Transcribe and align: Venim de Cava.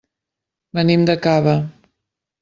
Venim 0.77 1.03
de 1.09 1.15
Cava. 1.25 1.53